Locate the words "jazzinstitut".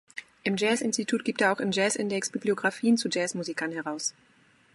0.57-1.23